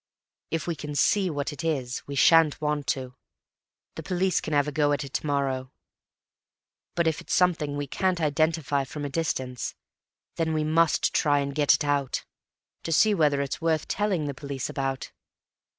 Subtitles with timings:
[0.49, 3.13] "If we can see what it is, we shan't want to.
[3.93, 5.71] The police can have a go at it to morrow.
[6.95, 9.75] But if it's something we can't identify from a distance,
[10.37, 12.25] then we must try and get it out.
[12.81, 15.11] To see whether it's worth telling the police about."